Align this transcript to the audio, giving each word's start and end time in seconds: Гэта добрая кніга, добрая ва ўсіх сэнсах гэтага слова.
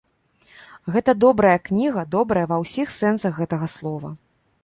Гэта 0.95 1.11
добрая 1.23 1.57
кніга, 1.69 2.01
добрая 2.17 2.45
ва 2.53 2.57
ўсіх 2.63 2.87
сэнсах 2.99 3.33
гэтага 3.43 3.67
слова. 3.77 4.09